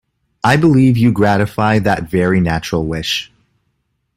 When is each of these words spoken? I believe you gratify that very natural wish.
I 0.43 0.57
believe 0.57 0.97
you 0.97 1.11
gratify 1.11 1.77
that 1.77 2.09
very 2.09 2.39
natural 2.39 2.87
wish. 2.87 3.31